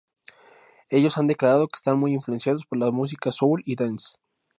[0.89, 4.15] Ellos han declarado que están muy influenciados por la música soul y dance.